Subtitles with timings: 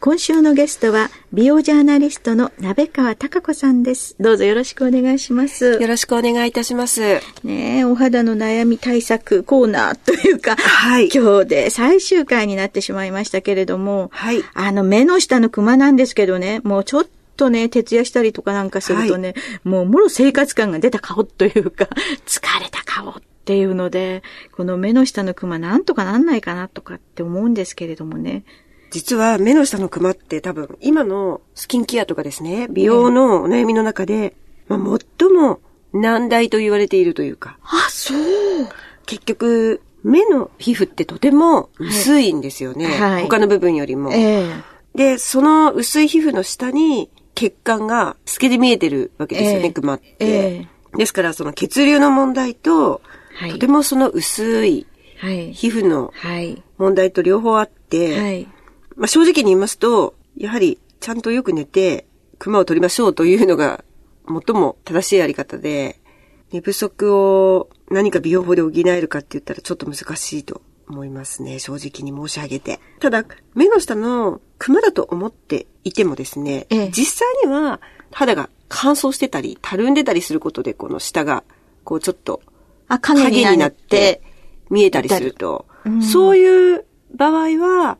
[0.00, 4.14] 今週のゲストは、美容ジャーナリストの鍋川貴子さんです。
[4.20, 5.72] どうぞよろしくお願いします。
[5.72, 7.20] よろしくお願いいたします。
[7.42, 17.06] ねお肌の悩み対策コーナーというか、はい、今日で最終回になってしまいましたけれども、はい、あの、目の下のクマなんですけどね、もうちょっ
[17.36, 21.88] とね、徹夜したりとかなんかするとね、はい、もうもろ生活感が出た顔というか、
[22.24, 24.22] 疲れた顔っていうので、
[24.52, 28.44] この目の下のクマなんとかなんないかなとかって思うんですけれどもね。
[28.90, 34.34] 実は目の下のクマって多分今のスキンケアとかですね、美容のお悩みの中で、
[34.68, 35.60] まあ、最も
[35.92, 37.58] 難題と言われているというか。
[37.62, 38.18] あ、そう。
[39.06, 42.86] 結局、目の皮膚ってとても薄いんですよね。
[42.86, 44.62] はい、他の部分よりも、えー。
[44.94, 50.16] で、その薄い皮膚の下に血管が透けて見えてるわけですよね、えー、クマって。
[50.20, 53.02] えー、ですから、その血流の問題と、
[53.36, 54.86] はい、とてもその薄い
[55.20, 56.12] 皮膚の
[56.78, 58.48] 問題と両方あって、はい
[58.98, 62.06] まあ、正直に言いますと、やはりちゃんとよく寝て、
[62.38, 63.84] 熊を取りましょうというのが
[64.26, 66.00] 最も正しいやり方で、
[66.52, 71.58] 寝不足を何か美容法で補えるかって言ったらちょっと難しいと思いますね。
[71.58, 72.80] 正直に申し上げて。
[73.00, 81.44] ただ、目の下の熊だと思っていてもですね、ええ、実際には肌が乾燥してたり、たるんでたりすることで、この下が、
[81.84, 82.42] こうちょっと、
[82.88, 84.22] 影になって
[84.70, 86.84] 見えたりすると、うん、そういう
[87.14, 87.98] 場合は、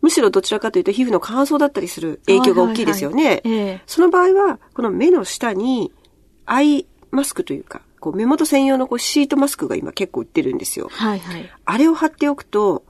[0.00, 3.82] むしろどちらかというと皮膚の乾燥だったりする影響が大きいですよね。
[3.86, 5.92] その場合は、この目の下に
[6.46, 10.88] アイマスクというか、こう目元専用のこうシートマスクが今結構売ってるんですよ。
[10.92, 11.50] はいはい。
[11.64, 12.84] あれを貼っておくと、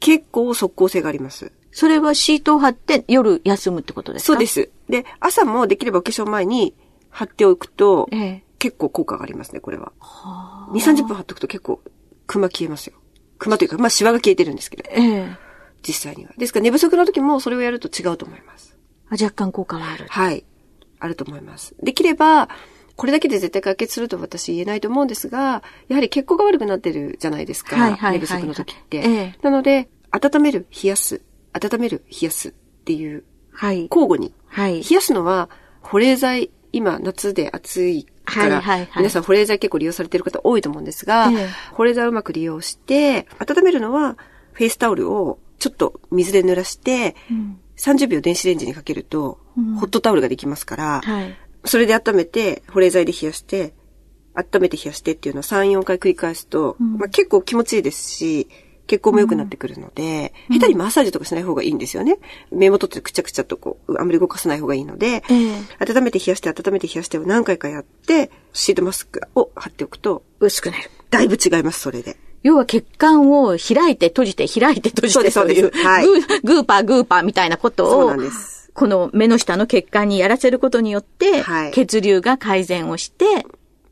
[0.00, 1.52] 結構即効性があります。
[1.70, 4.26] それはシートを貼って夜休むってことですか？
[4.32, 4.70] そうです。
[4.88, 6.74] で、朝もできればお化粧前に
[7.10, 9.92] 貼っておくと、ええ、結構効果がありますね、これは。
[10.00, 11.80] は2、30分貼っておくと結構、
[12.26, 12.94] クマ消えますよ。
[13.38, 14.84] クマというか、まあシワが消えてるんですけど。
[14.90, 15.47] ええ
[15.86, 16.32] 実際には。
[16.36, 18.76] ですから寝不足の時もそれをやると違うと思います。
[19.08, 20.06] あ若干効果はある。
[20.08, 20.44] はい。
[21.00, 21.74] あると思います。
[21.82, 22.48] できれば、
[22.96, 27.76] これだけで絶対解決すると私言えないと思うんですが、やはり血行が悪くなってるじゃないですか。
[27.76, 28.96] はいはいはいはい、寝不足の時って。
[28.98, 31.22] ええ、なので、温める、冷やす、
[31.52, 33.22] 温める、冷やすっていう、
[33.52, 34.34] はい、交互に。
[34.46, 35.48] はい、冷やすのは、
[35.80, 44.18] 保冷剤、今夏で暑いから、はいはいはい、皆さん保冷剤結構利用されてる方多いと思うんですが、ええ、保冷剤をうまく利用して、温めるのは、
[44.52, 49.38] フェイスタオルをちょっと水で濡らして、うん、30秒電子レンジにかけると、
[49.80, 53.74] ホットタオルができますから、はい、それで温めて、保冷剤で冷やして、
[54.34, 58.48] 温めて冷やしてっていうのを3、4回繰り返すと、うん、まあ、結構気持ちいいですし、
[58.86, 62.18] 血行も良くなってくるので、うん、下手にマッサージとかしない方がいいんですよね。
[62.50, 70.90] 目元ってくちゃくちゃとこう、あんまり動かさない方がいいので、えー、温めて冷やして温めて冷やしてを何回かやって、シートマスクを貼っておくと、薄くなる。
[71.10, 72.16] だいぶ違います、それで。
[72.42, 78.12] 要は血管を開いて閉じて開いて閉じてそういう、はい、グーグーパーグーパーみたいなことを。
[78.74, 83.44] この目の下の血管にやらせることによって、はい、血流が改善をして、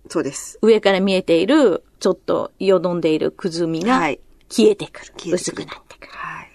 [0.08, 0.60] そうです。
[0.62, 3.98] 上から見えている、ちょっとよどんでいるくずみが
[4.48, 5.12] 消えてくる。
[5.12, 6.12] はい、薄くなってくる。
[6.12, 6.52] はい。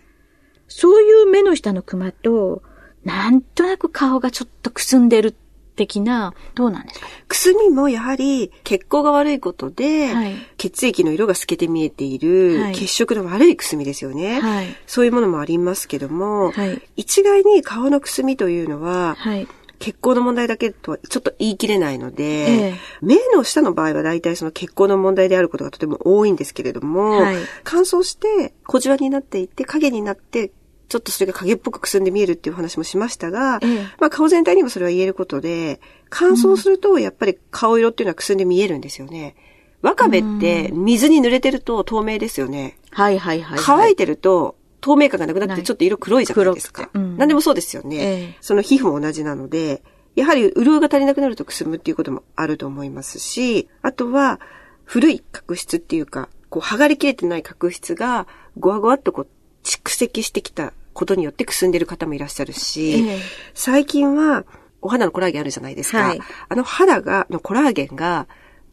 [0.69, 2.63] そういう目の下のクマと、
[3.03, 5.35] なんとなく顔がちょっとくすんでる
[5.75, 7.07] 的な、どうなんですか？
[7.27, 14.67] くすみもやはり血行が悪いことで、はい、血液の色が透けて見えている、血色の悪いくすみですよね、はい。
[14.85, 16.53] そういうものもありますけども、
[16.95, 19.17] 一概に顔のくすみというのは、
[19.79, 30.51] 血行の問題だけとはちょっと言い切れないので、ええ、目の下の場合は大体その血行の問題であることがとても多いんですけれども、はい、乾燥して小じわになっていって影になって
[30.91, 35.79] ちょっとそれが影っぽくくすんで見えるっていう話もしましたが、ええ、まあ顔全体にもそれは言えることで、
[36.09, 39.38] 乾燥するとやっぱり顔色っていうのはくすんで見えるんですよね。
[39.81, 42.77] わかめって水に濡れてると透明ですよね。
[42.89, 46.89] はいはいはい、はい、乾いてると透明感がなくなってちょっと色黒いじゃないですか。
[46.93, 48.01] うん、何でもそうですよね、え
[48.33, 49.81] え、その皮膚も同じなので、
[50.15, 54.41] やはり潤いが足りなくなるとくすむっていうこともあると思いますし、あとは
[54.83, 58.27] 古い角質っていうか、こう剥がれきれてない角質が
[58.59, 59.27] ごわごわっとこう
[59.63, 63.19] 蓄積してきたことによってくすんでる方もいらっしゃるし、え
[63.53, 64.45] 最近は
[64.81, 65.99] お肌のコラーゲンあるじゃないですか。
[65.99, 68.27] はい、あの肌が、のコラーゲンが、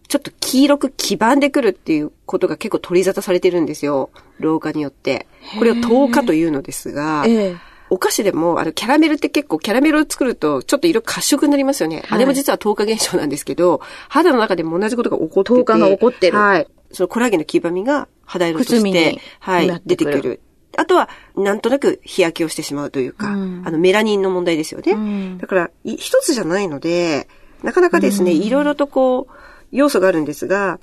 [0.08, 4.10] ちょっと黄色く黄ばんでくるっていうことが結構取り沙汰されてるんですよ。
[4.38, 5.26] 老化によって。
[5.58, 7.56] これを糖化というのですが、え
[7.90, 11.96] お菓子でも、あの、キャラメルって結構、キャラメルを作ると、ちょっと色褐色になりますよね。
[11.96, 15.56] はい、あれも実は糖化現象なんですけど、肌の中でも同じことが起こってて。
[15.58, 16.38] 糖化が起こってる。
[16.38, 16.66] はい。
[16.92, 20.40] そのコラーゲンの黄ばみが肌色として、はい、出てくる。
[20.76, 24.92] あとは、なんとなく日焼けをしてしまうというか、うん、あの、メラニンの問題ですよね。
[24.92, 27.28] うん、だから、一つじゃないので、
[27.62, 29.32] なかなかですね、いろいろとこう、
[29.72, 30.78] 要素があるんですが、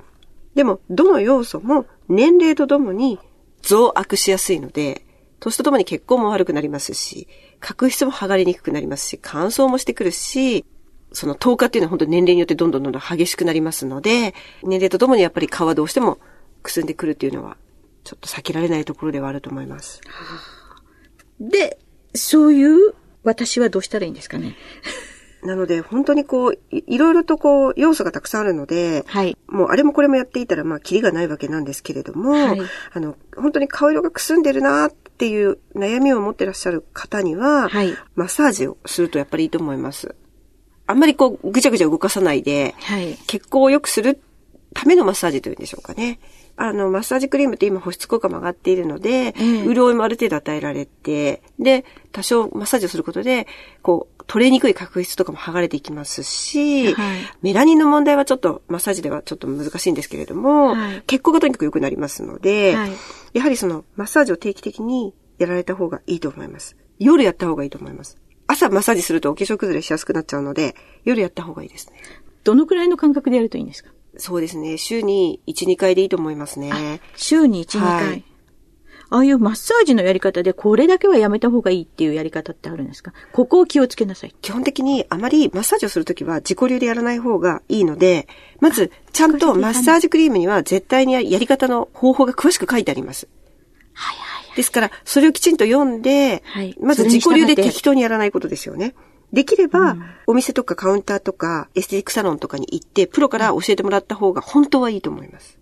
[0.55, 3.19] でも、どの要素も年齢とともに
[3.61, 5.05] 増悪しやすいので、
[5.39, 7.27] 年とともに血行も悪くなりますし、
[7.59, 10.65] 角質も剥がれにくくなりますし、乾燥もしてくるし、
[11.11, 14.33] その糖化っていうのは本当年齢によってどんどんどんどん激しくなりますので、
[14.63, 16.19] 年齢とともにやっぱり皮どうしても
[16.61, 17.57] くすんでくるっていうのは、
[18.05, 19.99] ちょっと避けられないところではあると思います。
[21.39, 21.77] で、
[22.13, 22.93] そういう
[23.23, 24.55] 私はどうしたらいいんですかね？
[25.43, 29.37] なので、本当にこうい、いろいろとこう、要素がたくさんあるので、はい。
[29.47, 32.61] もうあれもこれもやっていたら、まあ、キリがないわけなんですけれども、はい。
[32.93, 37.95] あの、本当に顔色がくすんでるなっていう悩みを持ってらっしゃる方には、はい。
[38.15, 40.15] マッサージをするとやっぱりいいと思います。
[40.87, 43.15] あんまりこう、ぐちゃぐちゃ動かさないで、はい。
[43.27, 44.19] 血行を良くする
[44.73, 46.19] ためのマッサージというんでしょうかね。
[46.57, 53.47] あの、マッサージクリームって今保湿効果も上がっているので、うん、潤いもある程度与えられて、で、多少マッサージをすることで、
[53.81, 62.91] こう、取れにくい角質とかも剥がれていきますし、はい、メラニンの問題はちょっと、マッサージではちょっと難しいんですけれども、はい、血行がとにかく良くなりますので、はい、
[63.33, 66.77] やはりその、マッサージを定期的にやられた方がいいと思います。
[66.99, 68.17] 夜やった方がいいと思います。
[68.47, 71.93] 朝マッサージするとお化粧崩れしやすくなっちゃうので、夜やった方がいいですね。
[72.43, 73.89] どのくらいの間隔でやるといいんですか？
[74.17, 74.77] そうですね。
[74.77, 77.01] 週に1、2回でいいと思いますね。
[77.15, 78.23] 週に1、2回。
[79.11, 83.13] ああいうマッサージのやり方でこれだけはやめた方がいいっていうやり方ってあるんですか？
[83.33, 84.35] ここを気をつけなさい。
[84.41, 88.27] 基本的にあまりマッサージをするときは自己流でやらない方がいいので、
[88.59, 93.27] まずちゃんとマッサージクリームには絶対にやり方の方法が詳しく書いてあります。
[93.93, 94.57] はいはい、はい。
[94.57, 98.95] ですから、それをきちんと読んで、はい、まず自己流で適当にやらないことですよね。
[99.33, 99.95] できれば、
[100.27, 105.59] お店とかカウンターとか、エステティックサロンとかに行って、プロから教えてもらった方が本当はいいと思います。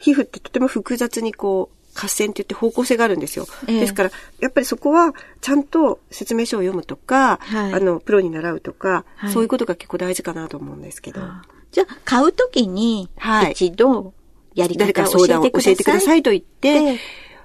[0.00, 3.46] 皮膚ってとても複雑にこう、合線って言って方向性があるんですよ。
[3.66, 11.20] えー、ですから、やっぱりそこは、ちゃんと説明書を読むとか、はい、あの、プロに習うとか、はい、そういうことが結構大事かなと思うんですけど。
[11.72, 13.10] じゃあ、買うときに、
[13.50, 14.14] 一度、
[14.54, 16.22] やり方を誰か相談を教えてください。
[16.22, 17.00] と言って、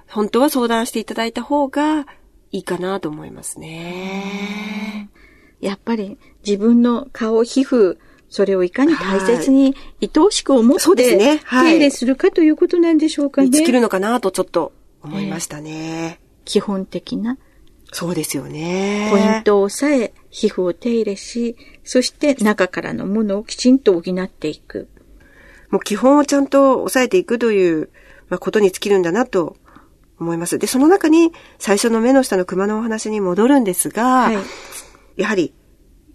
[0.08, 2.06] 本当は相談していただいた方が
[2.52, 5.10] いいかなと思いますね。
[5.64, 7.96] やっぱり自分の顔、皮膚、
[8.28, 13.48] それをいかに大切に、愛おしく思って、ねはい、手入れするかということなんでしょうかね。
[13.48, 14.72] 尽きるのかなとちょっと
[15.02, 16.20] 思いましたね。
[16.44, 17.38] 基本的な。
[17.92, 19.08] そうですよね。
[19.10, 24.88] ポイントを抑え、皮膚を手入れし、そして中からのものをきちんと補っていく。
[25.70, 27.88] もう基本をちゃんと抑えていくという、
[28.28, 29.56] まあ、ことに尽きるんだなと
[30.18, 30.58] 思います。
[30.58, 34.38] で、その中に最初の目の下の熊のお話に戻るんですが、はい、
[35.16, 35.52] やはり、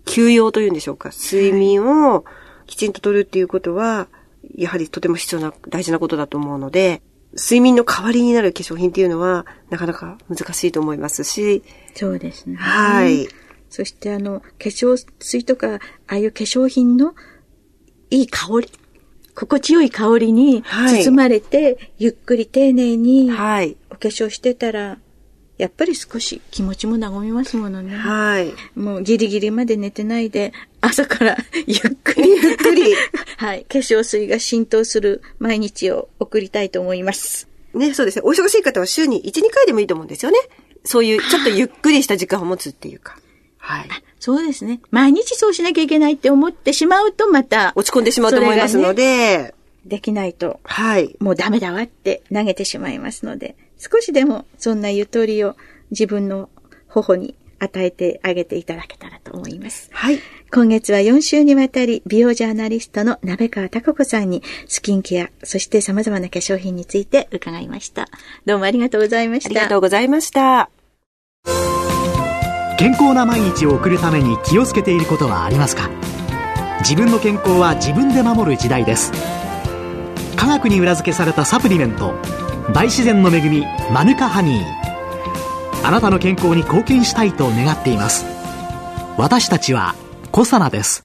[0.06, 1.10] 休養というんでしょうか。
[1.10, 2.26] 睡眠を
[2.66, 4.08] きちんととるっていうことは、
[4.56, 7.02] やはりとても必要な、大事なことだと思うので、
[7.34, 11.64] 睡眠の代わりになる化粧品っていうのは、なかなか難しいと思いますし。
[11.96, 12.56] そうですね。
[12.56, 13.28] はい。
[13.70, 17.14] そしてあの、化粧水とか、ああいう化粧品の
[18.10, 18.72] いい香り、
[19.36, 24.98] 心地よい香りに包まれて、はい、ゆっくり丁寧にお化粧してたら、
[25.60, 27.94] やっぱり少し気持ちも和みますものね。
[27.94, 28.54] はい。
[28.80, 31.38] もうギリギリまで寝てないで、朝から
[31.68, 32.96] ゆっくりゆっくり。
[33.36, 33.66] はい。
[33.68, 37.50] 化粧水が浸透する毎日を送りたいと思います。
[37.74, 38.22] ね、そうですね。
[38.24, 40.38] お忙しい方は週に1、2回でもいいと思うんですよね。
[40.86, 43.18] そういう、ちょっとゆっくりした時間を持つっていうか。
[43.58, 43.90] はい。
[44.22, 44.80] そうですね。
[44.92, 47.74] 毎日そうしなきゃいけないって思ってしまうとまた。
[47.76, 49.54] 落ち込んでしまうと思いますので。
[49.84, 50.60] ね、できないと。
[50.64, 51.16] はい。
[51.20, 53.56] もうダメだわって投げてしまいますので。
[53.78, 55.56] 少しでもそんなゆとりを
[55.92, 56.50] 自分の
[56.88, 59.90] 頬に与えてあげていただけたらと思います。
[59.92, 60.20] はい。
[60.52, 68.08] 今月は4週にわたり、美容ジャーナリストの鍋川貴子さんに、スキンケア、そして様々な化粧品について伺いました。
[68.46, 69.50] どうもありがとうございました。
[69.50, 70.70] ありがとうございました。
[72.78, 75.90] 健康な毎日を送るために気をつけていることはありますか
[76.80, 79.12] 自分の健康は自分で守る時代です。
[80.40, 82.14] 科学に裏付けされたサプリメント、
[82.74, 85.86] 大自然の恵みマヌカハニー。
[85.86, 88.26] あなたの健康に貢献したいと願っています。
[89.18, 89.96] 私たちは
[90.32, 91.04] コサナです。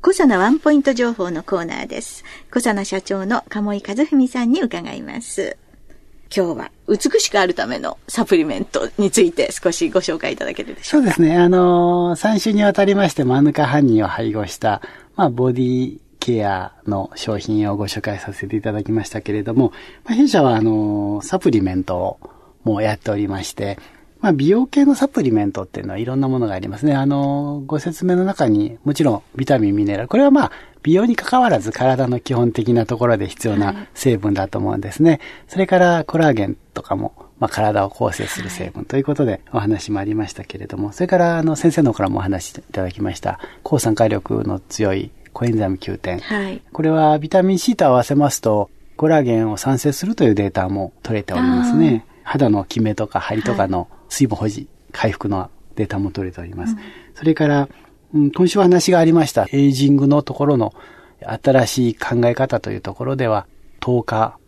[0.00, 2.22] コサナワンポイント情報のコーナーです。
[2.52, 5.56] コサナ社長の鴨井和文さんに伺います。
[6.34, 11.10] 今日は美しくあるためのサプリメントについて少しご紹介いただけるでしょうか。
[11.10, 11.36] そうですね。
[11.36, 14.82] あのー、3週にわたりましてマヌカハニーを配合した、
[15.16, 19.72] まあ、ボディケアの商品をご紹介させていただきましたけれども、
[20.04, 22.20] まあ、弊社はあの、サプリメント
[22.62, 23.76] もやっておりまして、
[24.20, 26.94] まあ、美容系のサプリメントっていうのはいろんなものがありますね。
[26.94, 30.08] あの、ご説明の中にもちろんビタミン、ミネラル。
[30.08, 30.52] これはまあ、
[30.84, 35.10] 美容に関わらず体の基本的なところで必要な成分だと思うんですね。
[35.10, 46.18] はい、それからコラーゲンとかも、まあ、体を構成する成分ということでお話もありましたけれども、それからあの先生の方からもお話しいただきました、抗酸化力の強いコエンザイム Q 点。
[46.20, 52.04] はい、これはビタミン C と合わせますと、コラーゲンを産生するというデータも取れておりますね。
[52.22, 56.74] 肌のキメとか張りとかの水分保持、回復のデータも取れております。
[56.74, 56.78] うん、
[57.14, 57.68] それから、
[58.14, 60.74] うん、今週お話がありました、エイジングのところの
[61.20, 63.46] 新しい考え方というところでは、
[63.80, 64.38] 糖化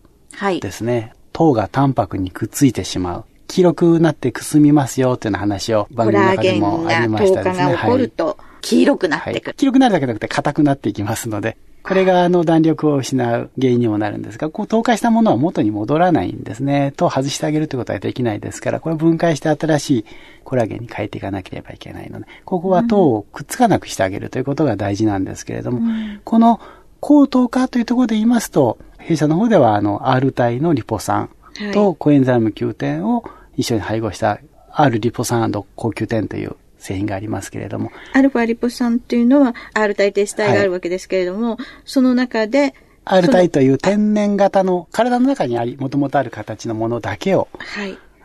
[0.60, 1.00] ですね。
[1.00, 3.24] はい、糖がタンパクにくっついてしまう。
[3.46, 7.72] 黄色くなってくすみますよという話を番組の中でもありましたですね。
[7.72, 16.94] が起こると黄色くなってくる、はい、黄色くなるだけじゃなくて硬くなっていきますので、これがあの弾力を失う原因にもなるんですが、こう透過したものは元に戻らないんですね。
[16.96, 20.04] と外してあげるということはできないですから、これを分解して新しい
[20.44, 26.58] コラーゲンに変えていかなければいけないので、ここは糖をくっつかなくしてあげるということが大事なんですけれども、うん、この
[27.00, 31.28] 抗糖化というところで言いますと、弊社の方ではあの R 体のリポ酸
[31.74, 33.24] とコエンザイム Q 点を
[33.58, 34.40] 一緒に配合した
[34.70, 37.90] R リポ酸高級点という製品がありますけれども。
[38.12, 42.74] アルファリポ酸っていうのは R 体テス体があるわけですけれども、はい、その中で
[43.06, 47.48] R 体という天然型の体の中にあり、もともとある形のものだけを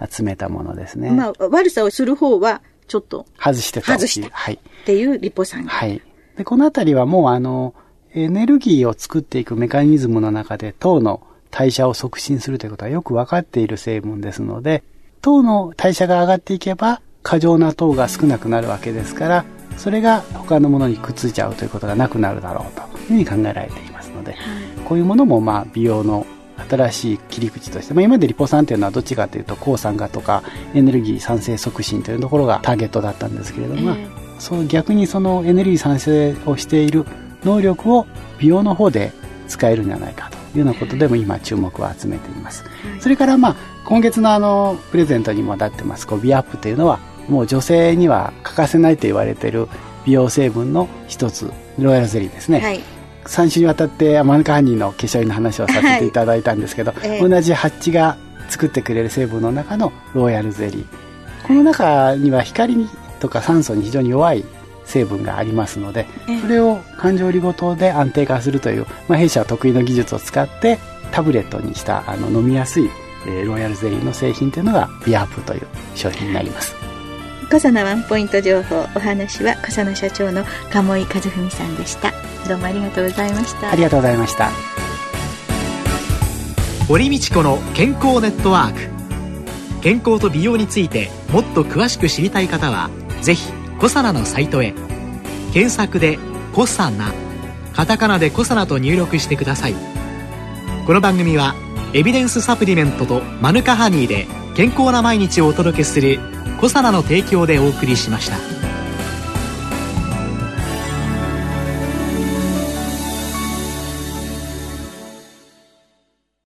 [0.10, 1.08] 集めたものですね。
[1.08, 4.56] はい、まあ、悪さをする方はちょっと外してた外してはい。
[4.56, 6.01] っていうリポ酸はい。
[6.38, 7.74] で、このあたりはもうあの、
[8.13, 14.84] エネルギーを作っていくメカニズムの中で糖の代謝を促進するということはよくわかっている成分ですので、
[15.22, 19.45] 糖の代謝が上がっていけば、過剰な糖が少なくなるわけですから、
[19.77, 24.35] それが他のものにくっついちゃうということがなくなるだろうというふうに考えられていますので、
[24.85, 26.25] こういうものもまあ美容の
[26.69, 37.05] 新しい切り口として、まあ、今までリポ酸というのはどっちかというと抗酸化とかエネルギー産生促進というところがターゲットだったんですけれども、えー、そう逆にそのエネルギー産生をしている
[37.43, 38.05] 能力を
[38.38, 39.13] 美容の方で
[39.47, 42.63] 使えるんじゃないかというようなことでも今注目を集めています。
[43.00, 46.08] それからまあ今月のあのプレゼントにもなってます。
[46.08, 49.68] こうビアップというのはもう女性には欠かせないと言われている
[50.06, 52.82] 美容成分の一つロイヤルゼリーですね、はい、
[53.25, 58.18] 3週にわたってマヌカハニーの化粧品の話をさせていただいたんですけど、はい、同じハッチが
[58.50, 60.86] 作ってくれる成分の中のロイヤルゼリー。
[61.48, 62.88] この中には光
[63.20, 64.46] とか酸素に非常に弱い
[64.89, 66.08] 成分がありますので、
[66.41, 70.79] それを環状リゴ糖で安定化するという、まあ、弊社は得意の技術を使って
[71.12, 72.89] タブレットにしたあの飲みやすい、
[73.27, 76.75] えー、ロイヤルゼリーの製品というのがビアップという商品になります。
[77.51, 82.13] 小佐ワンポイント情報お話は小佐社長の鴨井和文さんでした。
[82.48, 83.72] どうもありがとうございました。
[83.72, 84.50] ありがとうございました。
[86.88, 89.00] 堀道子の健康ネットワーク。
[89.81, 92.89] 健康と美容についてもっと詳しく知りたい方は
[93.22, 94.74] ぜひコサナのサイトへ。
[95.53, 96.19] 検索で
[96.53, 97.13] 「コサナ」
[97.74, 99.75] カタカナで「コサナ」と入力してください。
[100.86, 101.55] この番組は
[101.93, 106.19] エビデンスサプリメントとマヌカハニーで健康な毎日をお届けする
[106.59, 108.68] 「コサナの提供でお送りしました。